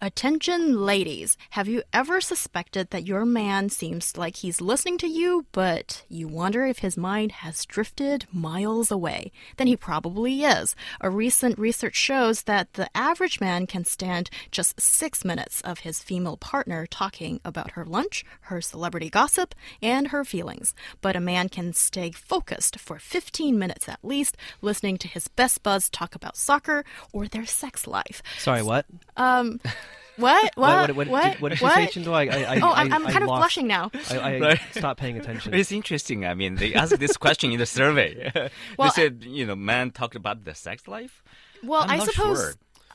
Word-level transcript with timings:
Attention, 0.00 0.86
ladies. 0.86 1.36
Have 1.50 1.66
you 1.66 1.82
ever 1.92 2.20
suspected 2.20 2.90
that 2.90 3.04
your 3.04 3.24
man 3.24 3.68
seems 3.68 4.16
like 4.16 4.36
he's 4.36 4.60
listening 4.60 4.96
to 4.98 5.08
you, 5.08 5.46
but 5.50 6.04
you 6.08 6.28
wonder 6.28 6.64
if 6.64 6.78
his 6.78 6.96
mind 6.96 7.32
has 7.32 7.66
drifted 7.66 8.24
miles 8.32 8.92
away? 8.92 9.32
Then 9.56 9.66
he 9.66 9.76
probably 9.76 10.44
is. 10.44 10.76
A 11.00 11.10
recent 11.10 11.58
research 11.58 11.96
shows 11.96 12.42
that 12.42 12.74
the 12.74 12.88
average 12.96 13.40
man 13.40 13.66
can 13.66 13.84
stand 13.84 14.30
just 14.52 14.80
six 14.80 15.24
minutes 15.24 15.60
of 15.62 15.80
his 15.80 16.00
female 16.00 16.36
partner 16.36 16.86
talking 16.86 17.40
about 17.44 17.72
her 17.72 17.84
lunch, 17.84 18.24
her 18.42 18.60
celebrity 18.60 19.10
gossip, 19.10 19.52
and 19.82 20.08
her 20.08 20.24
feelings. 20.24 20.76
But 21.00 21.16
a 21.16 21.20
man 21.20 21.48
can 21.48 21.72
stay 21.72 22.12
focused 22.12 22.78
for 22.78 23.00
15 23.00 23.58
minutes 23.58 23.88
at 23.88 24.04
least, 24.04 24.36
listening 24.62 24.96
to 24.98 25.08
his 25.08 25.26
best 25.26 25.64
buds 25.64 25.90
talk 25.90 26.14
about 26.14 26.36
soccer 26.36 26.84
or 27.12 27.26
their 27.26 27.46
sex 27.46 27.88
life. 27.88 28.22
Sorry, 28.38 28.62
what? 28.62 28.86
Um, 29.16 29.60
what? 30.18 30.52
What? 30.56 30.94
What, 30.94 30.96
what, 30.96 31.08
What? 31.08 31.32
did, 31.32 31.40
what 31.40 31.48
did 31.50 31.58
she 31.58 31.64
What? 31.64 31.74
say, 31.74 31.86
Chindu? 32.00 32.12
I, 32.12 32.26
I, 32.28 32.54
I, 32.56 32.60
Oh, 32.60 32.72
I'm, 32.72 32.92
I, 32.92 32.96
I'm 32.96 33.06
I 33.06 33.10
kind 33.12 33.22
of 33.24 33.28
lost- 33.28 33.40
blushing 33.40 33.66
now. 33.66 33.90
I, 34.10 34.18
I 34.18 34.38
Right. 34.40 34.60
stopped 34.72 35.00
paying 35.00 35.16
attention. 35.16 35.54
It's 35.54 35.72
interesting. 35.72 36.26
I 36.26 36.34
mean, 36.34 36.56
they 36.56 36.74
asked 36.74 36.98
this 36.98 37.16
question 37.16 37.52
in 37.52 37.58
the 37.58 37.66
survey. 37.66 38.30
Well, 38.78 38.88
they 38.94 39.02
said, 39.02 39.24
you 39.24 39.46
know, 39.46 39.56
man 39.56 39.90
talked 39.90 40.14
about 40.16 40.44
the 40.44 40.54
sex 40.54 40.86
life. 40.88 41.22
Well, 41.62 41.82
I'm 41.82 41.90
I 41.90 41.96
not 41.98 42.08
suppose. 42.10 42.38
sure. 42.40 42.54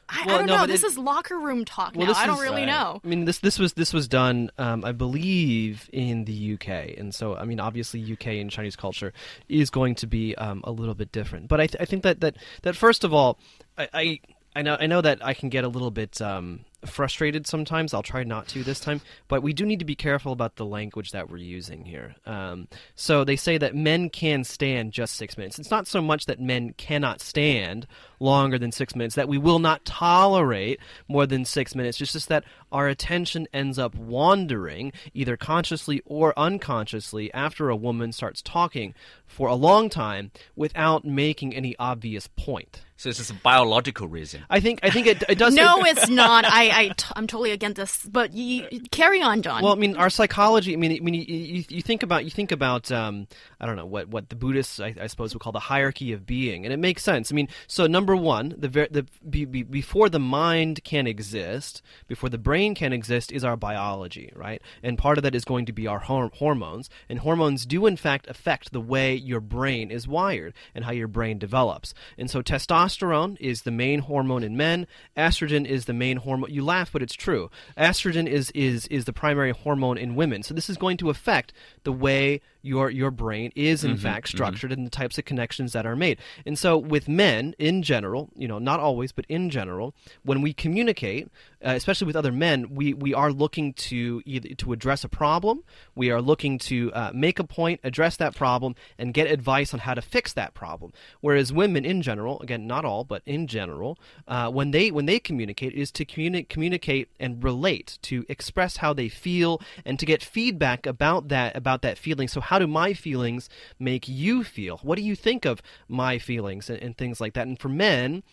I, 0.09 0.23
Well, 0.25 0.35
I 0.35 0.37
don't 0.39 0.47
no, 0.47 0.57
know. 0.57 0.67
This 0.67 0.83
it- 0.83 0.87
is 0.87 0.97
locker 0.97 1.39
room 1.39 1.63
talk 1.63 1.95
Well, 1.95 2.07
now. 2.07 2.13
I 2.13 2.25
don't 2.25 2.35
is- 2.35 2.41
really 2.43 2.61
Right. 2.63 2.67
know. 2.67 3.01
I 3.03 3.07
mean, 3.07 3.23
this 3.25 3.39
this 3.39 3.57
was 3.57 3.73
this 3.73 3.93
was 3.93 4.07
done, 4.07 4.51
um, 4.57 4.83
I 4.83 4.91
believe, 4.91 5.89
in 5.93 6.25
the 6.25 6.53
UK, 6.53 6.97
and 6.97 7.15
so 7.15 7.35
I 7.35 7.45
mean, 7.45 7.59
obviously, 7.61 8.01
UK 8.11 8.27
and 8.41 8.51
Chinese 8.51 8.75
culture 8.75 9.13
is 9.47 9.69
going 9.69 9.95
to 9.95 10.07
be 10.07 10.35
um, 10.35 10.61
a 10.65 10.71
little 10.71 10.93
bit 10.93 11.11
different. 11.13 11.47
But 11.47 11.61
I, 11.61 11.67
th- 11.67 11.81
I 11.81 11.85
think 11.85 12.03
that, 12.03 12.19
that 12.19 12.35
that 12.63 12.75
first 12.75 13.03
of 13.05 13.13
all, 13.13 13.39
I, 13.77 13.87
I 13.93 14.19
I 14.57 14.61
know 14.61 14.75
I 14.79 14.87
know 14.87 14.99
that 15.01 15.25
I 15.25 15.33
can 15.33 15.47
get 15.49 15.63
a 15.63 15.69
little 15.69 15.89
bit 15.91 16.21
um, 16.21 16.65
frustrated 16.85 17.47
sometimes. 17.47 17.93
I'll 17.93 18.03
try 18.03 18.23
not 18.23 18.47
to 18.49 18.63
this 18.63 18.79
time, 18.79 19.01
but 19.27 19.41
we 19.41 19.53
do 19.53 19.65
need 19.65 19.79
to 19.79 19.85
be 19.85 19.95
careful 19.95 20.31
about 20.31 20.55
the 20.55 20.65
language 20.65 21.11
that 21.11 21.29
we're 21.29 21.37
using 21.37 21.85
here. 21.85 22.15
Um, 22.25 22.67
so 22.95 23.23
they 23.23 23.35
say 23.35 23.57
that 23.57 23.75
men 23.75 24.09
can 24.09 24.43
stand 24.43 24.93
just 24.93 25.15
six 25.15 25.37
minutes. 25.37 25.59
It's 25.59 25.71
not 25.71 25.87
so 25.87 26.01
much 26.01 26.25
that 26.25 26.39
men 26.39 26.73
cannot 26.73 27.21
stand 27.21 27.87
longer 28.23 28.57
than 28.57 28.71
six 28.71 28.95
minutes; 28.95 29.15
that 29.15 29.27
we 29.27 29.37
will 29.37 29.59
not 29.59 29.85
tolerate 29.85 30.79
more 31.07 31.27
than 31.27 31.45
six 31.45 31.75
minutes. 31.75 32.01
It's 32.01 32.13
just 32.13 32.29
that 32.29 32.43
our 32.71 32.87
attention 32.87 33.47
ends 33.53 33.77
up 33.77 33.93
wandering, 33.95 34.93
either 35.13 35.37
consciously 35.37 36.01
or 36.05 36.33
unconsciously, 36.37 37.31
after 37.33 37.69
a 37.69 37.75
woman 37.75 38.11
starts 38.11 38.41
talking 38.41 38.93
for 39.27 39.47
a 39.47 39.55
long 39.55 39.89
time 39.89 40.31
without 40.55 41.05
making 41.05 41.53
any 41.53 41.75
obvious 41.77 42.27
point. 42.27 42.81
So 43.03 43.09
it's 43.09 43.17
just 43.17 43.31
a 43.31 43.35
biological 43.35 44.07
reason. 44.07 44.45
I 44.49 44.61
think 44.61 44.79
I 44.81 44.89
think 44.89 45.07
it, 45.07 45.23
it 45.27 45.37
does. 45.37 45.53
No, 45.63 45.83
it's 45.83 46.09
not. 46.09 46.45
I, 46.45 46.69
I 46.69 46.87
t- 46.89 47.13
I'm 47.15 47.27
totally 47.27 47.51
against 47.51 47.75
this. 47.75 48.05
But 48.05 48.33
you, 48.33 48.65
carry 48.91 49.21
on, 49.21 49.41
John. 49.41 49.61
Well, 49.61 49.73
I 49.73 49.75
mean, 49.75 49.97
our 49.97 50.09
psychology. 50.09 50.73
I 50.73 50.77
mean, 50.77 50.91
I 50.91 50.99
mean, 50.99 51.13
you, 51.13 51.23
you, 51.23 51.63
you 51.67 51.81
think 51.81 52.01
about 52.01 52.23
you 52.23 52.31
think 52.31 52.51
about 52.51 52.91
um, 52.91 53.27
I 53.59 53.65
don't 53.65 53.75
know 53.75 53.85
what 53.85 54.07
what 54.07 54.29
the 54.29 54.35
Buddhists 54.35 54.79
I, 54.79 54.95
I 54.99 55.07
suppose 55.07 55.33
would 55.33 55.41
call 55.41 55.51
the 55.51 55.59
hierarchy 55.59 56.13
of 56.13 56.25
being, 56.25 56.65
and 56.65 56.73
it 56.73 56.77
makes 56.77 57.03
sense. 57.03 57.31
I 57.31 57.35
mean, 57.35 57.49
so 57.67 57.87
number 57.87 58.12
one, 58.15 58.55
the 58.57 58.69
ver- 58.69 58.87
the 58.89 59.05
be, 59.29 59.45
be, 59.45 59.63
before 59.63 60.09
the 60.09 60.19
mind 60.19 60.83
can 60.83 61.07
exist, 61.07 61.81
before 62.07 62.29
the 62.29 62.37
brain 62.37 62.75
can 62.75 62.93
exist, 62.93 63.31
is 63.31 63.43
our 63.43 63.57
biology, 63.57 64.31
right? 64.35 64.61
And 64.81 64.97
part 64.97 65.17
of 65.17 65.23
that 65.23 65.35
is 65.35 65.45
going 65.45 65.65
to 65.65 65.73
be 65.73 65.87
our 65.87 65.99
hor- 65.99 66.31
hormones, 66.33 66.89
and 67.09 67.19
hormones 67.19 67.65
do 67.65 67.85
in 67.85 67.97
fact 67.97 68.27
affect 68.27 68.71
the 68.71 68.81
way 68.81 69.15
your 69.15 69.39
brain 69.39 69.91
is 69.91 70.07
wired 70.07 70.53
and 70.73 70.85
how 70.85 70.91
your 70.91 71.07
brain 71.07 71.37
develops. 71.37 71.93
And 72.17 72.29
so 72.29 72.41
testosterone 72.41 73.37
is 73.39 73.61
the 73.61 73.71
main 73.71 73.99
hormone 73.99 74.43
in 74.43 74.57
men. 74.57 74.87
Estrogen 75.17 75.65
is 75.65 75.85
the 75.85 75.93
main 75.93 76.17
hormone. 76.17 76.51
You 76.51 76.63
laugh, 76.63 76.91
but 76.91 77.01
it's 77.01 77.15
true. 77.15 77.49
Estrogen 77.77 78.27
is 78.27 78.51
is 78.51 78.87
is 78.87 79.05
the 79.05 79.13
primary 79.13 79.51
hormone 79.51 79.97
in 79.97 80.15
women. 80.15 80.43
So 80.43 80.53
this 80.53 80.69
is 80.69 80.77
going 80.77 80.97
to 80.97 81.09
affect 81.09 81.53
the 81.83 81.93
way 81.93 82.41
your 82.61 82.89
your 82.89 83.11
brain 83.11 83.51
is 83.55 83.83
in 83.83 83.91
mm-hmm. 83.91 84.01
fact 84.01 84.27
mm-hmm. 84.27 84.37
structured 84.37 84.71
and 84.71 84.85
the 84.85 84.89
types 84.89 85.17
of 85.17 85.25
connections 85.25 85.73
that 85.73 85.85
are 85.85 85.95
made. 85.95 86.17
And 86.45 86.57
so 86.57 86.77
with 86.77 87.07
men 87.07 87.55
in 87.59 87.83
general, 87.83 88.02
you 88.35 88.47
know, 88.47 88.59
not 88.59 88.79
always, 88.79 89.11
but 89.11 89.25
in 89.29 89.49
general, 89.49 89.93
when 90.23 90.41
we 90.41 90.53
communicate, 90.53 91.27
uh, 91.65 91.69
especially 91.71 92.07
with 92.07 92.15
other 92.15 92.31
men, 92.31 92.75
we 92.75 92.93
we 92.93 93.13
are 93.13 93.31
looking 93.31 93.73
to 93.73 94.21
either 94.25 94.49
to 94.55 94.73
address 94.73 95.03
a 95.03 95.09
problem, 95.09 95.63
we 95.95 96.11
are 96.11 96.21
looking 96.21 96.59
to 96.59 96.91
uh, 96.93 97.11
make 97.13 97.39
a 97.39 97.43
point, 97.43 97.79
address 97.83 98.17
that 98.17 98.35
problem, 98.35 98.75
and 98.97 99.13
get 99.13 99.27
advice 99.27 99.73
on 99.73 99.79
how 99.81 99.93
to 99.93 100.01
fix 100.01 100.33
that 100.33 100.53
problem. 100.53 100.91
Whereas 101.21 101.53
women 101.53 101.85
in 101.85 102.01
general, 102.01 102.39
again, 102.41 102.67
not 102.67 102.85
all, 102.85 103.03
but 103.03 103.21
in 103.25 103.47
general, 103.47 103.97
uh, 104.27 104.49
when 104.49 104.71
they 104.71 104.91
when 104.91 105.05
they 105.05 105.19
communicate, 105.19 105.73
is 105.73 105.91
to 105.91 106.05
communi- 106.05 106.47
communicate 106.49 107.09
and 107.19 107.43
relate, 107.43 107.99
to 108.03 108.25
express 108.27 108.77
how 108.77 108.93
they 108.93 109.09
feel, 109.09 109.61
and 109.85 109.99
to 109.99 110.05
get 110.05 110.23
feedback 110.23 110.85
about 110.85 111.29
that 111.29 111.55
about 111.55 111.81
that 111.81 111.97
feeling. 111.97 112.27
So 112.27 112.41
how 112.41 112.59
do 112.59 112.67
my 112.67 112.93
feelings 112.93 113.49
make 113.79 114.07
you 114.07 114.43
feel? 114.43 114.79
What 114.83 114.97
do 114.97 115.03
you 115.03 115.15
think 115.15 115.45
of 115.45 115.61
my 115.87 116.17
feelings 116.17 116.69
and, 116.69 116.79
and 116.81 116.97
things 116.97 117.21
like 117.21 117.33
that? 117.33 117.47
And 117.47 117.59
for 117.59 117.69
men, 117.69 117.82
men 117.83 118.23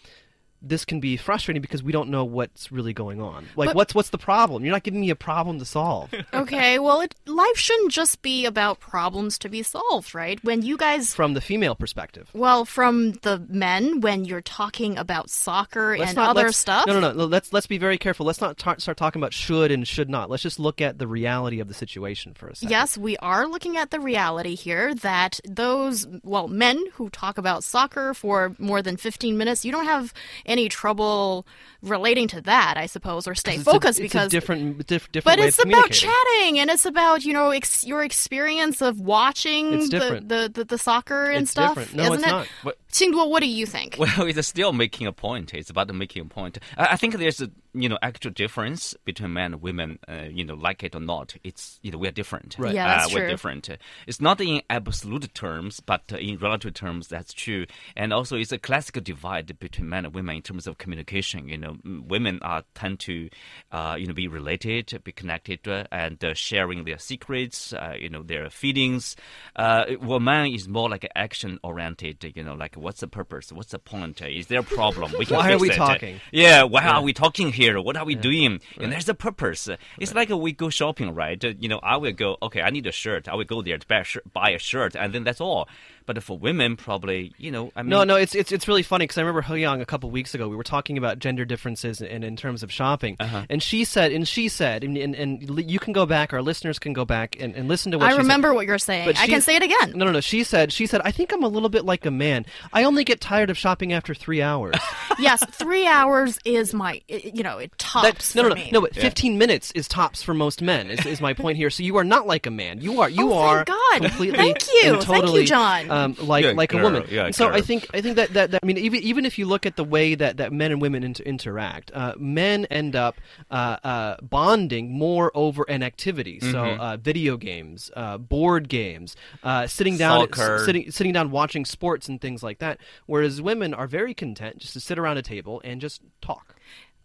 this 0.63 0.85
can 0.85 1.01
be 1.01 1.17
frustrating 1.17 1.63
because 1.63 1.83
we 1.83 1.93
don't 1.93 2.11
know 2.11 2.25
what's 2.25 2.71
really 2.71 2.93
going 2.93 3.21
on. 3.21 3.47
Like, 3.57 3.69
But- 3.71 3.77
what's 3.77 3.95
what's 3.95 4.11
the 4.11 4.19
problem? 4.19 4.65
You're 4.65 4.73
not 4.73 4.83
giving 4.83 5.01
me 5.01 5.11
a 5.11 5.17
problem 5.17 5.59
to 5.59 5.65
solve. 5.65 6.11
okay. 6.35 6.79
Well, 6.79 7.01
it, 7.01 7.15
life 7.27 7.57
shouldn't 7.57 7.93
just 7.93 8.23
be 8.23 8.45
about 8.45 8.81
problems 8.81 9.39
to 9.39 9.49
be 9.49 9.63
solved, 9.63 10.15
right? 10.15 10.43
When 10.45 10.63
you 10.63 10.77
guys. 10.77 11.15
from 11.15 11.35
the 11.35 11.41
female 11.41 11.75
perspective. 11.75 12.29
Well, 12.35 12.65
from 12.65 13.13
the 13.23 13.45
men, 13.49 14.01
when 14.01 14.25
you're 14.25 14.41
talking 14.41 14.99
about 14.99 15.31
soccer 15.31 15.97
Let's 15.99 16.11
and 16.11 16.17
not- 16.17 16.37
other 16.37 16.53
stuff. 16.53 16.87
No, 16.87 16.99
no, 17.01 17.13
no. 17.13 17.25
Let's 17.25 17.53
let's 17.53 17.67
be 17.67 17.79
very 17.79 17.99
careful. 17.99 18.27
Let's 18.27 18.41
not 18.41 18.59
tar- 18.59 18.79
start 18.79 18.97
talking 18.97 19.21
about 19.21 19.33
should 19.33 19.71
and 19.71 19.87
should 19.87 20.11
not. 20.11 20.31
Let's 20.31 20.43
just 20.43 20.59
look 20.59 20.81
at 20.81 20.99
the 20.99 21.07
reality 21.07 21.61
of 21.61 21.69
the 21.69 21.75
situation 21.75 22.35
for 22.35 22.49
a 22.49 22.57
second. 22.57 22.71
Yes, 22.71 22.99
we 22.99 23.17
are 23.19 23.47
looking 23.47 23.77
at 23.77 23.91
the 23.91 24.01
reality 24.01 24.55
here 24.55 24.95
that 24.97 25.41
those, 25.49 26.07
well, 26.23 26.49
men 26.49 26.83
who 26.95 27.09
talk 27.11 27.39
about 27.39 27.65
soccer 27.65 28.15
for 28.15 28.55
more 28.59 28.83
than 28.83 28.97
15 28.97 29.37
minutes, 29.37 29.65
you 29.65 29.73
don't 29.73 29.87
have 29.87 30.13
any 30.51 30.69
trouble 30.69 31.47
relating 31.83 32.29
to 32.29 32.41
that, 32.43 32.75
I 32.77 32.87
suppose, 32.87 33.27
or 33.27 33.35
stay 33.35 33.55
It's 33.55 33.63
a- 33.63 33.65
focused 33.65 33.99
it's 34.01 34.13
because. 34.13 34.27
a 34.27 34.31
different, 34.31 34.87
diff- 34.87 35.11
different 35.13 35.25
but 35.25 35.41
way 35.41 35.49
it's 35.49 35.59
of 35.59 35.69
about 35.69 35.91
chatting 35.91 36.59
and 36.59 36.69
it's 36.69 36.85
about, 36.85 37.25
you 37.25 37.33
know, 37.33 37.51
ex- 37.51 37.87
your 37.87 38.03
experience 38.03 38.83
of 38.83 39.01
watching 39.01 39.89
the, 39.89 40.23
the, 40.25 40.51
the, 40.53 40.65
the 40.65 40.77
soccer 40.79 41.31
and 41.31 41.43
It's 41.43 41.53
stuff. 41.53 41.77
different. 41.77 41.95
No, 41.97 42.03
isn't 42.05 42.15
it's 42.17 42.25
it? 42.27 42.31
not. 42.31 42.49
But- 42.65 42.77
Xingduo, 42.93 43.31
what 43.31 43.41
do 43.41 43.47
you 43.49 43.67
think? 43.67 43.97
Well, 43.99 44.11
it's 44.27 44.49
still 44.49 44.73
making 44.73 45.07
a 45.07 45.13
point. 45.13 45.55
It's 45.55 45.71
about 45.71 45.95
making 45.95 46.23
a 46.23 46.25
point. 46.27 46.59
I, 46.77 46.89
I 46.93 46.97
think 46.97 47.17
there's 47.17 47.41
a 47.41 47.51
you 47.73 47.89
know 47.89 47.99
actual 48.03 48.31
difference 48.33 48.95
between 49.05 49.33
men 49.33 49.53
and 49.53 49.63
women. 49.63 49.99
Uh, 50.09 50.27
you 50.31 50.45
know, 50.45 50.55
like 50.55 50.83
it 50.83 50.95
or 50.95 51.01
not, 51.01 51.37
it's 51.45 51.79
you 51.83 51.91
know 51.91 51.99
we 51.99 52.09
are 52.09 52.13
different. 52.13 52.57
Right. 52.59 52.75
Yeah, 52.75 52.87
that's 52.87 53.07
uh, 53.07 53.15
We're 53.15 53.21
true. 53.23 53.31
different. 53.31 53.69
It's 54.07 54.21
not 54.21 54.41
in 54.41 54.63
absolute 54.69 55.33
terms, 55.35 55.81
but 55.81 56.03
uh, 56.13 56.17
in 56.17 56.39
relative 56.39 56.75
terms, 56.75 57.09
that's 57.09 57.33
true. 57.33 57.67
And 57.97 58.13
also, 58.13 58.37
it's 58.37 58.53
a 58.53 58.59
classical 58.59 59.03
divide 59.03 59.59
between 59.59 59.89
men 59.89 60.05
and 60.05 60.15
women 60.15 60.37
in 60.37 60.43
terms 60.43 60.67
of 60.67 60.79
communication. 60.79 61.49
You 61.49 61.59
know, 61.59 61.77
women 61.85 62.41
are 62.43 62.65
tend 62.75 63.01
to 63.01 63.29
uh, 63.73 63.97
you 63.99 64.07
know 64.07 64.15
be 64.15 64.29
related, 64.29 64.99
be 65.05 65.13
connected, 65.13 65.67
uh, 65.69 65.85
and 65.93 66.23
uh, 66.25 66.35
sharing 66.35 66.85
their 66.85 66.99
secrets. 66.99 67.73
Uh, 67.73 67.95
you 67.99 68.09
know, 68.09 68.23
their 68.23 68.51
feelings. 68.51 69.17
Uh, 69.55 69.85
well, 70.01 70.21
man 70.21 70.47
is 70.47 70.69
more 70.69 70.89
like 70.89 71.07
action 71.15 71.59
oriented. 71.63 72.33
You 72.35 72.43
know, 72.43 72.55
like 72.55 72.77
what's 72.77 73.01
the 73.01 73.09
purpose? 73.09 73.53
What's 73.53 73.71
the 73.71 73.79
point? 73.79 74.21
Is 74.23 74.49
there 74.49 74.61
a 74.61 74.65
problem? 74.65 75.13
We 75.19 75.27
can 75.27 75.37
Why 75.41 75.53
are 75.53 75.59
we 75.59 75.71
it. 75.71 75.77
talking? 75.77 76.21
Yeah, 76.33 76.65
why 76.65 76.85
are 76.87 77.03
we 77.03 77.13
talking 77.13 77.53
here? 77.53 77.60
What 77.61 77.97
are 77.97 78.05
we 78.05 78.15
doing? 78.15 78.61
And 78.79 78.91
there's 78.91 79.09
a 79.09 79.15
purpose. 79.15 79.69
It's 79.99 80.15
like 80.15 80.31
we 80.31 80.53
go 80.53 80.71
shopping, 80.71 81.15
right? 81.15 81.43
You 81.43 81.69
know, 81.69 81.81
I 81.83 81.97
will 81.99 82.13
go, 82.13 82.37
okay, 82.43 82.63
I 82.63 82.71
need 82.71 82.87
a 82.87 82.93
shirt. 82.93 83.29
I 83.29 83.35
will 83.35 83.45
go 83.45 83.61
there 83.63 83.77
to 83.79 83.87
buy 83.87 84.01
a, 84.01 84.05
shirt, 84.05 84.33
buy 84.33 84.51
a 84.51 84.59
shirt, 84.59 84.97
and 84.97 85.13
then 85.13 85.25
that's 85.25 85.41
all. 85.41 85.69
But 86.13 86.25
for 86.25 86.37
women, 86.37 86.77
probably, 86.77 87.33
you 87.39 87.53
know, 87.53 87.71
I 87.77 87.83
mean, 87.83 87.91
No, 87.91 88.03
no, 88.03 88.17
it's 88.17 88.35
it's 88.35 88.51
it's 88.51 88.67
really 88.67 88.83
funny 88.83 89.05
because 89.05 89.17
I 89.17 89.21
remember 89.21 89.43
Ho 89.43 89.55
Young 89.55 89.81
a 89.81 89.87
couple 89.87 90.11
weeks 90.11 90.35
ago. 90.35 90.49
We 90.49 90.57
were 90.57 90.65
talking 90.65 90.99
about 90.99 91.21
gender 91.21 91.45
differences 91.45 92.01
in, 92.01 92.25
in 92.25 92.37
terms 92.37 92.65
of 92.65 92.73
shopping, 92.73 93.17
Uh-huh. 93.21 93.45
and 93.49 93.63
she 93.63 93.85
said, 93.85 94.11
and 94.11 94.27
she 94.27 94.49
said, 94.49 94.83
and, 94.83 94.97
and, 94.97 95.15
and 95.15 95.71
you 95.71 95.79
can 95.79 95.93
go 95.93 96.07
back, 96.07 96.33
our 96.33 96.43
listeners 96.43 96.81
can 96.81 96.93
go 96.93 97.05
back 97.05 97.37
and, 97.39 97.55
and 97.55 97.69
listen 97.69 97.93
to 97.93 97.99
what 97.99 98.07
I 98.07 98.09
she 98.11 98.17
said. 98.17 98.23
remember 98.23 98.53
what 98.55 98.67
you're 98.67 98.79
saying. 98.79 99.07
But 99.07 99.19
I 99.21 99.29
can 99.29 99.41
say 99.41 99.55
it 99.55 99.63
again. 99.63 99.93
No, 99.95 100.05
no, 100.05 100.11
no. 100.11 100.21
She 100.21 100.43
said, 100.43 100.73
she 100.73 100.87
said, 100.87 101.01
I 101.05 101.13
think 101.13 101.33
I'm 101.33 101.45
a 101.45 101.49
little 101.49 101.69
bit 101.69 101.85
like 101.85 102.05
a 102.07 102.11
man. 102.11 102.45
I 102.73 102.83
only 102.83 103.05
get 103.05 103.21
tired 103.21 103.51
of 103.51 103.57
shopping 103.57 103.93
after 103.93 104.13
three 104.13 104.43
hours. 104.43 104.75
yes, 105.21 105.45
three 105.53 105.87
hours 105.87 106.41
is 106.45 106.75
my, 106.75 107.01
you 107.09 107.45
know, 107.45 107.59
it 107.59 107.71
tops 107.79 108.05
That's 108.05 108.35
no, 108.35 108.43
no, 108.43 108.49
for 108.51 108.55
no, 108.57 108.61
me. 108.65 108.71
no. 108.73 108.81
But 108.81 108.95
15 108.97 109.39
minutes 109.39 109.71
is 109.77 109.87
tops 109.87 110.23
for 110.25 110.35
most 110.35 110.61
men. 110.61 110.91
Is, 110.91 111.07
is 111.07 111.21
my 111.21 111.35
point 111.35 111.57
here? 111.57 111.71
So 111.71 111.83
you 111.85 111.97
are 111.99 112.05
not 112.05 112.27
like 112.27 112.47
a 112.47 112.51
man. 112.51 112.81
You 112.81 113.01
are, 113.01 113.09
you 113.09 113.31
Oh, 113.33 113.39
are 113.39 113.65
thank 113.65 113.69
God. 113.69 114.01
completely, 114.09 114.37
Thank 114.39 114.67
you. 114.83 114.95
and 114.95 115.03
Thank 115.05 115.33
you, 115.33 115.45
John. 115.47 115.91
Uh, 115.91 116.00
um, 116.05 116.17
like 116.27 116.43
You're 116.45 116.53
a 116.53 116.55
like 116.55 116.73
a 116.73 116.79
woman. 116.79 117.05
you're 117.09 117.27
And 117.27 117.35
so 117.35 117.49
I 117.49 117.61
think 117.61 117.87
I 117.95 118.01
think 118.01 118.17
that, 118.17 118.33
that, 118.35 118.51
that 118.53 118.61
I 118.63 118.67
mean 118.67 118.79
even 118.79 119.01
even 119.03 119.25
if 119.27 119.39
you 119.39 119.47
look 119.47 119.67
at 119.67 119.77
the 119.77 119.85
way 119.85 120.15
that, 120.15 120.37
that 120.39 120.53
men 120.53 120.73
and 120.73 120.81
women 120.81 121.03
inter- 121.05 121.25
interact, 121.25 121.91
uh, 121.95 122.15
men 122.19 122.65
end 122.67 122.97
up 122.97 123.17
uh, 123.51 123.77
uh, 123.85 124.17
bonding 124.23 124.93
more 124.93 125.31
over 125.35 125.65
an 125.69 125.83
activity. 125.83 126.41
So 126.41 126.47
Mm-hmm. 126.61 126.81
uh, 126.81 126.97
video 126.97 127.37
games, 127.37 127.91
uh, 127.97 128.19
board 128.19 128.69
games, 128.69 129.17
uh, 129.43 129.67
sitting 129.67 129.97
down, 129.97 130.21
Soccer. 130.33 130.65
sitting 130.65 130.91
sitting 130.91 131.13
down 131.13 131.31
watching 131.31 131.65
sports 131.65 132.09
and 132.09 132.21
things 132.21 132.43
like 132.43 132.59
that. 132.59 132.79
Whereas 133.07 133.41
women 133.43 133.75
are 133.75 133.87
very 133.87 134.15
content 134.15 134.59
just 134.59 134.73
to 134.75 134.81
sit 134.81 134.99
around 134.99 135.17
a 135.19 135.23
table 135.23 135.61
and 135.65 135.81
just 135.81 136.03
talk. 136.21 136.55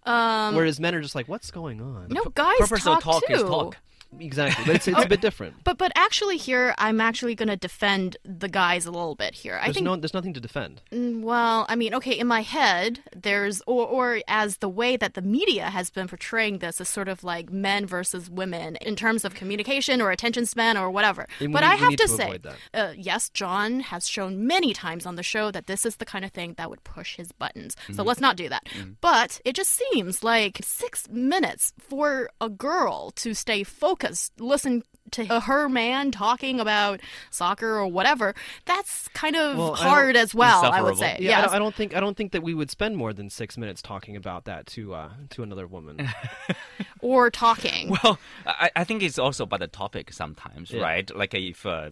Um, 0.04 0.56
Whereas 0.56 0.80
men 0.80 0.94
are 0.94 1.02
just 1.02 1.16
like, 1.16 1.28
what's 1.28 1.50
going 1.52 1.82
on? 1.82 2.08
no, 2.10 2.24
guys 2.36 2.58
Purpose 2.60 2.84
talk 2.84 3.02
talk 3.02 3.24
too. 3.28 3.34
is 3.34 3.42
talk. 3.42 3.78
Exactly, 4.20 4.64
but 4.66 4.76
it's, 4.76 4.88
it's 4.88 5.02
a 5.02 5.08
bit 5.08 5.22
different. 5.22 5.56
But 5.64 5.78
but 5.78 5.92
actually 5.96 6.38
here 6.38 6.74
I'm 6.78 7.02
actually 7.02 7.36
going 7.36 7.50
to 7.50 7.56
defend 7.58 8.18
the 8.24 8.48
guys 8.48 8.86
a 8.86 8.92
little 8.92 9.16
bit 9.16 9.34
here. 9.36 9.60
I 9.62 9.72
think 9.72 9.86
no, 9.86 9.96
there's 9.96 10.14
nothing 10.14 10.34
to 10.34 10.40
defend. 10.40 10.82
Mm, 10.92 11.22
Well, 11.22 11.66
I 11.70 11.76
mean, 11.76 11.94
okay, 11.96 12.14
in 12.18 12.28
my 12.28 12.42
head, 12.42 13.00
there's, 13.16 13.62
or, 13.68 13.86
or 13.88 14.20
as 14.28 14.58
the 14.58 14.70
way 14.70 14.98
that 14.98 15.14
the 15.16 15.22
media 15.22 15.70
has 15.70 15.90
been 15.90 16.08
portraying 16.08 16.60
this 16.60 16.80
is 16.80 16.88
sort 16.90 17.08
of 17.08 17.24
like 17.24 17.52
men 17.52 17.86
versus 17.86 18.30
women 18.30 18.76
in 18.78 18.96
terms 18.96 19.26
of 19.26 19.34
communication 19.36 20.02
or 20.02 20.12
attention 20.12 20.46
span 20.46 20.78
or 20.78 20.90
whatever. 20.92 21.28
And 21.40 21.50
we 21.50 21.54
but 21.54 21.62
need- 21.62 21.68
I 21.68 21.76
have 21.76 21.92
to, 21.92 21.98
to 21.98 22.08
say, 22.08 22.40
uh, 22.74 22.94
yes, 22.96 23.30
John 23.30 23.80
has 23.82 24.08
shown 24.08 24.46
many 24.48 24.74
times 24.74 25.06
on 25.06 25.16
the 25.16 25.24
show 25.24 25.52
that 25.52 25.68
this 25.68 25.86
is 25.86 25.98
the 25.98 26.06
kind 26.06 26.24
of 26.24 26.32
thing 26.32 26.54
that 26.58 26.70
would 26.70 26.84
push 26.84 27.16
his 27.18 27.32
buttons. 27.32 27.76
So 27.88 27.94
Mm-hmm. 27.94 28.02
let's 28.08 28.20
not 28.22 28.36
do 28.38 28.50
that. 28.50 28.68
But 29.02 29.42
it 29.46 29.56
just 29.56 29.72
seems 29.72 30.24
like 30.24 30.60
six 30.64 31.10
minutes 31.10 31.74
for 31.80 32.30
a 32.40 32.50
girl 32.50 33.12
to 33.18 33.34
stay 33.34 33.64
focused, 33.64 34.05
listen 34.40 34.84
to 35.12 35.40
her 35.42 35.70
man 35.70 36.12
talking 36.12 36.60
about 36.60 37.00
soccer 37.30 37.78
or 37.78 37.88
whatever. 37.88 38.34
That's 38.66 39.08
kind 39.10 39.36
of 39.36 39.58
Well, 39.58 39.76
hard 39.76 40.16
as 40.18 40.34
well. 40.34 40.66
I 40.66 40.82
would 40.82 40.98
say. 40.98 41.18
Yeah, 41.20 41.40
I, 41.40 41.42
don't, 41.44 41.54
I 41.54 41.60
don't 41.60 41.76
think 41.76 41.96
I 41.96 42.00
don't 42.00 42.18
think 42.18 42.32
that 42.32 42.44
we 42.44 42.54
would 42.54 42.70
spend 42.72 42.98
more 42.98 43.14
than 43.14 43.30
six 43.30 43.58
minutes 43.58 43.82
talking 43.82 44.16
about 44.16 44.46
that 44.46 44.66
to 44.68 44.94
uh, 44.94 45.10
to 45.32 45.44
another 45.44 45.68
woman. 45.68 46.10
or 47.02 47.30
talking. 47.30 47.96
Well, 48.04 48.20
I, 48.46 48.72
I 48.76 48.84
think 48.84 49.04
it's 49.04 49.20
also 49.20 49.44
about 49.44 49.60
the 49.60 49.68
topic 49.68 50.12
sometimes, 50.12 50.72
Yeah. 50.72 50.82
right? 50.82 51.16
Like 51.16 51.34
if 51.34 51.66
uh, 51.66 51.90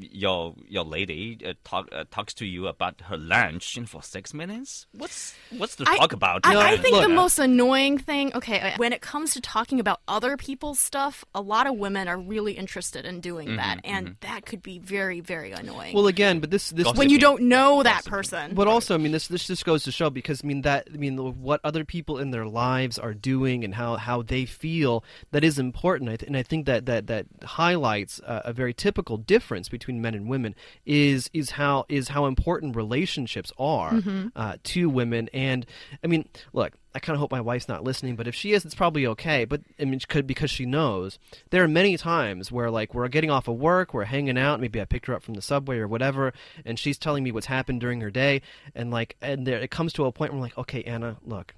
your 0.00 0.54
your 0.68 0.84
lady 0.84 1.38
uh, 1.44 1.54
talk, 1.64 1.88
uh, 1.92 2.04
talks 2.10 2.34
to 2.34 2.46
you 2.46 2.66
about 2.66 3.00
her 3.02 3.16
lunch 3.16 3.78
for 3.86 4.02
six 4.02 4.32
minutes, 4.34 4.86
what's 4.92 5.34
what's 5.56 5.76
to 5.76 5.84
I- 5.86 5.96
talk 5.98 6.12
about? 6.12 6.40
I, 6.44 6.54
I 6.54 6.70
Yeah. 6.72 6.80
think 6.82 6.94
look, 6.96 7.06
the 7.06 7.12
uh, 7.12 7.16
most 7.16 7.38
annoying 7.38 7.98
thing, 7.98 8.32
okay, 8.34 8.60
uh, 8.60 8.76
when 8.76 8.92
it 8.92 9.00
comes 9.00 9.32
to 9.34 9.40
talking 9.40 9.80
about 9.80 10.00
other 10.08 10.36
people's 10.36 10.78
stuff, 10.78 11.24
a 11.34 11.40
lot 11.40 11.66
of 11.66 11.74
women 11.76 12.08
are 12.08 12.18
really 12.18 12.53
interested 12.54 13.04
in 13.04 13.20
doing 13.20 13.56
that, 13.56 13.80
and 13.84 14.16
that 14.20 14.46
could 14.46 14.62
be 14.62 14.78
very, 14.78 15.20
very 15.20 15.52
annoying. 15.52 15.94
well, 15.94 16.06
again, 16.06 16.40
but 16.40 16.50
this 16.50 16.70
this 16.70 16.84
Gossip. 16.84 16.98
when 16.98 17.10
you 17.10 17.18
don't 17.18 17.42
know 17.42 17.82
that 17.82 18.04
Gossiping. 18.04 18.10
person. 18.10 18.54
But 18.54 18.68
also, 18.68 18.94
I 18.94 18.98
mean, 18.98 19.12
this 19.12 19.28
this 19.28 19.46
just 19.46 19.64
goes 19.64 19.84
to 19.84 19.92
show 19.92 20.10
because 20.10 20.42
I 20.42 20.46
mean 20.46 20.62
that 20.62 20.88
I 20.92 20.96
mean 20.96 21.18
what 21.42 21.60
other 21.64 21.84
people 21.84 22.18
in 22.18 22.30
their 22.30 22.46
lives 22.46 22.98
are 22.98 23.14
doing 23.14 23.64
and 23.64 23.74
how, 23.74 23.96
how 23.96 24.22
they 24.22 24.44
feel 24.46 25.04
that 25.32 25.44
is 25.44 25.58
important. 25.58 26.10
I 26.10 26.16
th- 26.16 26.26
and 26.26 26.36
I 26.36 26.42
think 26.42 26.66
that 26.66 26.86
that 26.86 27.06
that 27.08 27.26
highlights 27.44 28.20
uh, 28.20 28.42
a 28.44 28.52
very 28.52 28.74
typical 28.74 29.16
difference 29.16 29.68
between 29.68 30.00
men 30.00 30.14
and 30.14 30.28
women 30.28 30.54
is 30.86 31.30
is 31.32 31.50
how 31.50 31.84
is 31.88 32.08
how 32.08 32.26
important 32.26 32.76
relationships 32.76 33.52
are 33.58 34.00
uh, 34.36 34.56
to 34.64 34.88
women. 34.88 35.28
And 35.32 35.66
I 36.02 36.06
mean, 36.06 36.28
look. 36.52 36.72
I 36.94 37.00
kind 37.00 37.14
of 37.14 37.20
hope 37.20 37.32
my 37.32 37.40
wife's 37.40 37.68
not 37.68 37.82
listening, 37.82 38.14
but 38.14 38.28
if 38.28 38.34
she 38.34 38.52
is, 38.52 38.64
it's 38.64 38.74
probably 38.74 39.06
okay. 39.08 39.44
But 39.44 39.62
I 39.80 39.84
mean, 39.84 39.98
could 40.08 40.26
because 40.26 40.50
she 40.50 40.64
knows. 40.64 41.18
There 41.50 41.64
are 41.64 41.68
many 41.68 41.96
times 41.96 42.52
where, 42.52 42.70
like, 42.70 42.94
we're 42.94 43.08
getting 43.08 43.30
off 43.30 43.48
of 43.48 43.56
work, 43.56 43.92
we're 43.92 44.04
hanging 44.04 44.38
out. 44.38 44.60
Maybe 44.60 44.80
I 44.80 44.84
picked 44.84 45.06
her 45.06 45.14
up 45.14 45.22
from 45.22 45.34
the 45.34 45.42
subway 45.42 45.78
or 45.78 45.88
whatever, 45.88 46.32
and 46.64 46.78
she's 46.78 46.98
telling 46.98 47.24
me 47.24 47.32
what's 47.32 47.46
happened 47.46 47.80
during 47.80 48.00
her 48.00 48.10
day, 48.10 48.42
and 48.74 48.90
like, 48.90 49.16
and 49.20 49.46
there 49.46 49.58
it 49.58 49.70
comes 49.70 49.92
to 49.94 50.04
a 50.04 50.12
point 50.12 50.32
where 50.32 50.38
I'm 50.38 50.42
like, 50.42 50.58
okay, 50.58 50.82
Anna, 50.84 51.16
look, 51.24 51.54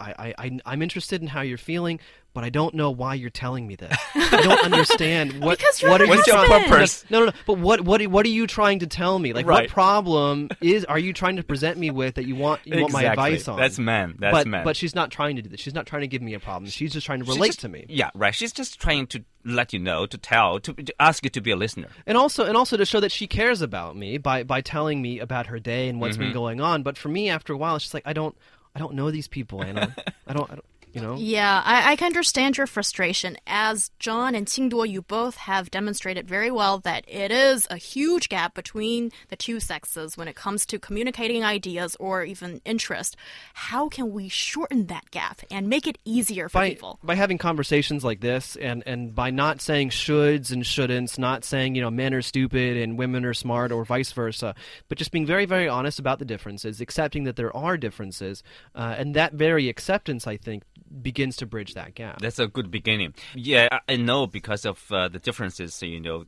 I, 0.00 0.14
I, 0.18 0.34
I 0.46 0.58
I'm 0.66 0.82
interested 0.82 1.20
in 1.22 1.28
how 1.28 1.40
you're 1.42 1.58
feeling, 1.58 2.00
but 2.34 2.44
I 2.44 2.50
don't 2.50 2.74
know 2.74 2.90
why 2.90 3.14
you're 3.14 3.30
telling 3.30 3.66
me 3.66 3.74
this. 3.76 3.96
I 4.14 4.40
don't 4.42 4.64
understand 4.64 5.40
what 5.42 5.60
you're 5.80 5.90
what 5.90 6.00
are 6.00 6.04
you 6.04 6.10
What's 6.10 6.26
your 6.26 6.36
husband. 6.36 6.58
trying- 6.66 6.70
purpose? 6.70 7.04
no, 7.10 7.20
no, 7.20 7.26
no. 7.26 7.32
But 7.46 7.58
what, 7.58 7.80
what, 7.82 8.06
what 8.06 8.26
are 8.26 8.30
you 8.30 8.46
trying 8.46 8.78
to 8.80 8.86
tell 8.86 9.18
me? 9.18 9.32
Like, 9.32 9.46
what 9.46 9.68
problem 9.68 10.48
is 10.60 10.84
are 10.84 10.98
you 10.98 11.12
trying 11.12 11.36
to 11.36 11.42
present 11.42 11.78
me 11.78 11.90
with 11.90 12.14
that 12.16 12.26
you 12.26 12.34
want 12.36 12.60
you 12.64 12.80
want 12.80 12.92
my 12.92 13.04
advice 13.04 13.48
on? 13.48 13.58
That's 13.58 13.78
man. 13.78 14.16
That's 14.18 14.32
but 14.32 14.46
man. 14.46 14.64
but 14.64 14.76
she's 14.76 14.94
not 14.94 15.10
trying 15.10 15.36
to 15.36 15.42
do 15.42 15.48
this. 15.48 15.60
She's 15.60 15.74
not 15.74 15.86
trying 15.86 16.02
to 16.02 16.08
give 16.08 16.22
me 16.22 16.34
a 16.34 16.40
problem. 16.40 16.70
She's 16.70 16.92
just 16.92 17.06
trying 17.06 17.20
to 17.20 17.24
relate 17.24 17.48
just- 17.48 17.60
to 17.60 17.68
me. 17.68 17.86
Yeah, 17.88 18.10
right. 18.14 18.34
She's 18.34 18.52
just 18.52 18.80
trying 18.80 19.06
to 19.08 19.24
let 19.44 19.72
you 19.72 19.78
know, 19.78 20.04
to 20.04 20.18
tell, 20.18 20.58
to, 20.60 20.74
to 20.74 20.92
ask 21.00 21.24
you 21.24 21.30
to 21.30 21.40
be 21.40 21.50
a 21.52 21.56
listener. 21.56 21.88
and 22.06 22.18
also 22.18 22.44
and 22.44 22.56
also 22.56 22.76
to 22.76 22.84
show 22.84 23.00
that 23.00 23.12
she 23.12 23.26
cares 23.26 23.62
about 23.62 23.96
me 23.96 24.18
by 24.18 24.42
by 24.42 24.60
telling 24.60 25.00
me 25.00 25.18
about 25.20 25.46
her 25.46 25.58
day 25.58 25.88
and 25.88 26.00
what's 26.00 26.16
Mm-hmm. 26.16 26.24
been 26.26 26.32
going 26.32 26.60
on. 26.60 26.82
But 26.82 26.98
for 26.98 27.08
me, 27.08 27.28
after 27.30 27.52
a 27.52 27.56
while, 27.56 27.76
it's 27.76 27.84
just 27.84 27.94
like 27.94 28.02
I 28.06 28.12
don't 28.12 28.36
I 28.78 28.80
don't 28.80 28.94
know 28.94 29.10
these 29.10 29.26
people, 29.26 29.64
Anna. 29.64 29.92
I 30.28 30.32
don't 30.32 30.48
I 30.48 30.54
don't 30.54 30.64
you 30.92 31.00
know. 31.00 31.16
Yeah, 31.16 31.62
I, 31.64 31.92
I 31.92 31.96
can 31.96 32.06
understand 32.06 32.56
your 32.56 32.66
frustration. 32.66 33.36
As 33.46 33.90
John 33.98 34.34
and 34.34 34.46
Qingduo, 34.46 34.88
you 34.88 35.02
both 35.02 35.36
have 35.36 35.70
demonstrated 35.70 36.28
very 36.28 36.50
well 36.50 36.78
that 36.80 37.04
it 37.06 37.30
is 37.30 37.66
a 37.70 37.76
huge 37.76 38.28
gap 38.28 38.54
between 38.54 39.10
the 39.28 39.36
two 39.36 39.60
sexes 39.60 40.16
when 40.16 40.28
it 40.28 40.36
comes 40.36 40.66
to 40.66 40.78
communicating 40.78 41.44
ideas 41.44 41.96
or 42.00 42.24
even 42.24 42.60
interest. 42.64 43.16
How 43.54 43.88
can 43.88 44.12
we 44.12 44.28
shorten 44.28 44.86
that 44.86 45.10
gap 45.10 45.40
and 45.50 45.68
make 45.68 45.86
it 45.86 45.98
easier 46.04 46.48
for 46.48 46.58
by, 46.58 46.70
people? 46.70 46.98
by 47.02 47.14
having 47.14 47.38
conversations 47.38 48.04
like 48.04 48.20
this 48.20 48.56
and, 48.56 48.82
and 48.86 49.14
by 49.14 49.30
not 49.30 49.60
saying 49.60 49.90
shoulds 49.90 50.50
and 50.50 50.62
shouldn'ts, 50.62 51.18
not 51.18 51.44
saying, 51.44 51.74
you 51.74 51.82
know, 51.82 51.90
men 51.90 52.14
are 52.14 52.22
stupid 52.22 52.76
and 52.76 52.98
women 52.98 53.24
are 53.24 53.34
smart 53.34 53.72
or 53.72 53.84
vice 53.84 54.12
versa, 54.12 54.54
but 54.88 54.98
just 54.98 55.12
being 55.12 55.26
very, 55.26 55.46
very 55.46 55.68
honest 55.68 55.98
about 55.98 56.18
the 56.18 56.24
differences, 56.24 56.80
accepting 56.80 57.24
that 57.24 57.36
there 57.36 57.54
are 57.56 57.76
differences, 57.76 58.42
uh, 58.74 58.94
and 58.98 59.14
that 59.14 59.34
very 59.34 59.68
acceptance, 59.68 60.26
I 60.26 60.36
think, 60.36 60.64
begins 61.02 61.36
to 61.36 61.46
bridge 61.46 61.74
that 61.74 61.94
gap. 61.94 62.20
That's 62.20 62.38
a 62.38 62.46
good 62.46 62.70
beginning. 62.70 63.14
Yeah, 63.34 63.68
I- 63.88 63.96
know 63.96 64.26
because 64.26 64.64
of 64.64 64.90
uh, 64.90 65.08
the 65.08 65.18
differences. 65.18 65.82
You 65.82 66.00
know, 66.00 66.24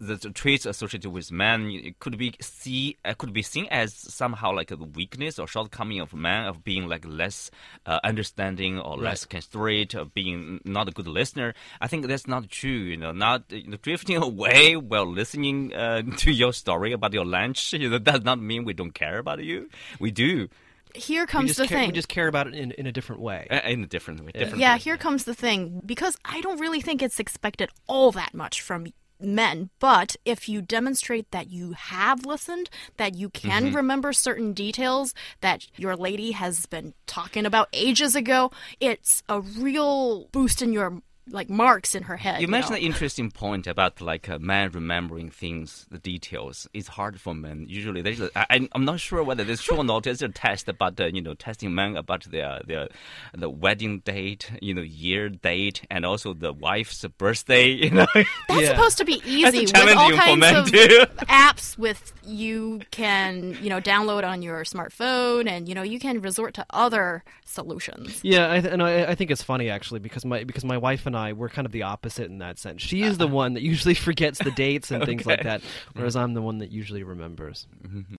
the, 0.00 0.16
the 0.16 0.30
traits 0.30 0.66
associated 0.66 1.10
with 1.10 1.30
men 1.30 1.70
it 1.70 1.98
could 2.00 2.18
be 2.18 2.34
see 2.40 2.96
uh, 3.04 3.14
could 3.14 3.32
be 3.32 3.42
seen 3.42 3.66
as 3.70 3.94
somehow 3.94 4.52
like 4.52 4.70
a 4.70 4.76
weakness 4.76 5.38
or 5.38 5.46
shortcoming 5.46 6.00
of 6.00 6.12
man 6.14 6.46
of 6.46 6.64
being 6.64 6.88
like 6.88 7.04
less 7.06 7.50
uh, 7.86 8.00
understanding 8.02 8.78
or 8.80 8.96
less 8.96 9.24
considerate, 9.26 9.94
or 9.94 10.06
being 10.06 10.60
not 10.64 10.88
a 10.88 10.92
good 10.92 11.06
listener. 11.06 11.54
I 11.80 11.86
think 11.86 12.06
that's 12.06 12.26
not 12.26 12.48
true. 12.50 12.70
You 12.70 12.96
know, 12.96 13.12
not 13.12 13.44
you 13.50 13.68
know, 13.68 13.76
drifting 13.76 14.16
away 14.22 14.76
while 14.76 15.06
listening 15.06 15.72
uh, 15.74 16.02
to 16.18 16.30
your 16.32 16.52
story 16.52 16.92
about 16.92 17.12
your 17.12 17.26
lunch. 17.26 17.72
You 17.72 17.88
know, 17.90 17.98
does 17.98 18.24
not 18.24 18.40
mean 18.40 18.64
we 18.64 18.72
don't 18.72 18.94
care 18.94 19.18
about 19.18 19.42
you. 19.44 19.68
We 19.98 20.10
do. 20.10 20.48
Here 20.94 21.26
comes 21.26 21.56
the 21.56 21.66
care, 21.66 21.86
we 21.86 21.92
just 21.92 22.08
care 22.08 22.28
about 22.28 22.46
it 22.46 22.54
in, 22.54 22.72
in 22.72 22.86
a 22.86 22.92
different 22.92 23.20
way. 23.22 23.46
Uh, 23.50 23.60
In 23.68 23.82
a 23.84 23.86
different 23.86 24.24
way. 24.24 24.32
Different 24.32 24.58
Yeah, 24.58 24.74
way. 24.74 24.78
here 24.80 24.96
comes 24.96 25.24
the 25.24 25.34
thing. 25.34 25.82
Because 25.84 26.16
I 26.24 26.40
don't 26.40 26.60
really 26.60 26.80
think 26.80 27.02
it's 27.02 27.20
expected 27.20 27.70
all 27.86 28.12
that 28.12 28.34
much 28.34 28.60
from 28.60 28.86
men, 29.22 29.68
but 29.80 30.16
if 30.24 30.48
you 30.48 30.62
demonstrate 30.62 31.30
that 31.30 31.50
you 31.50 31.72
have 31.72 32.24
listened, 32.24 32.70
that 32.96 33.14
you 33.14 33.28
can 33.28 33.64
Mm-hmm. 33.66 33.76
remember 33.76 34.12
certain 34.14 34.54
details 34.54 35.12
that 35.42 35.66
your 35.76 35.94
lady 35.94 36.30
has 36.32 36.64
been 36.66 36.94
talking 37.06 37.44
about 37.44 37.68
ages 37.74 38.16
ago, 38.16 38.50
it's 38.80 39.22
a 39.28 39.40
real 39.42 40.28
boost 40.32 40.62
in 40.62 40.72
your 40.72 41.02
like 41.28 41.48
marks 41.50 41.94
in 41.94 42.04
her 42.04 42.16
head. 42.16 42.40
You 42.40 42.48
mentioned 42.48 42.72
know? 42.72 42.78
an 42.78 42.82
interesting 42.84 43.30
point 43.30 43.66
about 43.66 44.00
like 44.00 44.26
a 44.28 44.38
man 44.38 44.70
remembering 44.70 45.30
things, 45.30 45.86
the 45.90 45.98
details. 45.98 46.66
It's 46.74 46.88
hard 46.88 47.20
for 47.20 47.34
men. 47.34 47.66
Usually, 47.68 48.02
there's 48.02 48.20
a, 48.20 48.30
I, 48.34 48.68
I'm 48.72 48.84
not 48.84 49.00
sure 49.00 49.22
whether 49.22 49.44
this 49.44 49.60
is 49.60 49.64
true 49.64 49.76
or 49.78 49.84
not. 49.84 50.04
There's 50.04 50.22
a 50.22 50.28
test 50.28 50.68
about 50.68 50.98
uh, 51.00 51.06
you 51.06 51.22
know 51.22 51.34
testing 51.34 51.74
men 51.74 51.96
about 51.96 52.24
their 52.24 52.60
their 52.66 52.88
the 53.34 53.48
wedding 53.50 54.00
date, 54.00 54.50
you 54.60 54.74
know, 54.74 54.82
year 54.82 55.28
date, 55.28 55.82
and 55.90 56.04
also 56.04 56.34
the 56.34 56.52
wife's 56.52 57.04
birthday. 57.18 57.70
You 57.80 57.90
know, 57.90 58.06
That's 58.14 58.26
Yeah. 58.60 58.68
supposed 58.70 58.98
to 58.98 59.04
be 59.04 59.22
easy 59.24 59.60
with 59.60 59.74
all 59.96 60.10
challenging 60.10 60.16
for 60.18 60.22
kinds 60.24 60.40
men, 60.40 60.56
of 60.56 60.70
too. 60.70 61.04
apps 61.26 61.78
with 61.78 62.12
you 62.24 62.80
can, 62.90 63.56
you 63.62 63.68
know, 63.68 63.80
download 63.80 64.24
on 64.24 64.42
your 64.42 64.62
smartphone 64.64 65.48
and 65.48 65.68
you 65.68 65.74
know, 65.74 65.82
you 65.82 65.98
can 65.98 66.20
resort 66.20 66.54
to 66.54 66.66
other 66.70 67.22
solutions. 67.44 68.20
Yeah, 68.22 68.50
I 68.50 68.60
th- 68.60 68.72
and 68.72 68.82
I, 68.82 69.04
I 69.04 69.14
think 69.14 69.30
it's 69.30 69.42
funny 69.42 69.70
actually 69.70 70.00
because 70.00 70.24
my 70.24 70.44
because 70.44 70.64
my 70.64 70.78
wife 70.78 71.06
and 71.06 71.16
I 71.16 71.32
we're 71.32 71.48
kind 71.48 71.66
of 71.66 71.72
the 71.72 71.82
opposite 71.82 72.26
in 72.26 72.38
that 72.38 72.58
sense. 72.58 72.82
She 72.82 73.02
is 73.02 73.18
the 73.18 73.26
uh-uh. 73.26 73.32
one 73.32 73.54
that 73.54 73.62
usually 73.62 73.94
forgets 74.06 74.38
the 74.38 74.50
dates 74.50 74.90
and 74.90 75.04
things 75.04 75.26
like 75.26 75.42
that, 75.42 75.62
whereas 75.94 76.16
I'm 76.16 76.34
the 76.34 76.42
one 76.42 76.58
that 76.58 76.70
usually 76.70 77.02
remembers. 77.02 77.66
Mm-hmm. 77.86 78.00